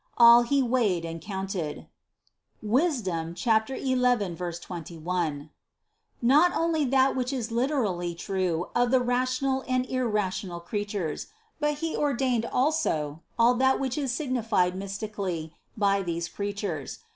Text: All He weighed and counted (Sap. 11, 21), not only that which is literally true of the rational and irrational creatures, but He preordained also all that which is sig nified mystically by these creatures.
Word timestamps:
All 0.17 0.41
He 0.41 0.63
weighed 0.63 1.05
and 1.05 1.21
counted 1.21 1.85
(Sap. 2.63 3.69
11, 3.69 4.35
21), 4.35 5.49
not 6.23 6.55
only 6.55 6.85
that 6.85 7.15
which 7.15 7.31
is 7.31 7.51
literally 7.51 8.15
true 8.15 8.69
of 8.73 8.89
the 8.89 8.99
rational 8.99 9.63
and 9.67 9.85
irrational 9.85 10.59
creatures, 10.59 11.27
but 11.59 11.75
He 11.75 11.93
preordained 11.95 12.45
also 12.51 13.21
all 13.37 13.53
that 13.53 13.79
which 13.79 13.95
is 13.95 14.11
sig 14.11 14.31
nified 14.31 14.73
mystically 14.73 15.53
by 15.77 16.01
these 16.01 16.27
creatures. 16.27 16.97